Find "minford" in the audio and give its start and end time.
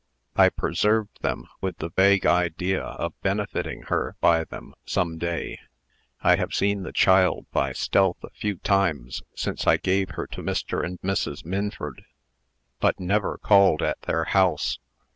11.45-12.03